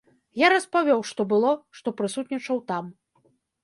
Я 0.41 0.47
распавёў, 0.53 1.05
што 1.11 1.21
было, 1.35 1.53
што 1.83 1.97
прысутнічаў 2.03 2.67
там. 2.73 2.95